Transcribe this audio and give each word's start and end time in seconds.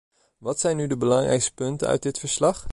Wat 0.37 0.59
zijn 0.59 0.77
nu 0.77 0.87
de 0.87 0.97
belangrijkste 0.97 1.53
punten 1.53 1.87
uit 1.87 2.01
dit 2.01 2.19
verslag? 2.19 2.65